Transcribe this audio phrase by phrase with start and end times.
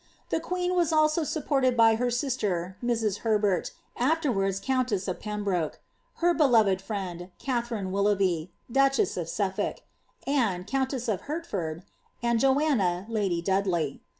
[0.31, 3.17] The queen «tf also supp(»rto(l by her si:>ter Mrs.
[3.19, 5.79] Herbert, afterwards countess of Pe* broke:
[6.15, 9.81] her beloved friend, Katharine Willontrhbv, duchess of SutTolk;
[10.25, 11.83] Anne, countess ot' Hertford,
[12.23, 14.01] and Joanna, lady Dudley.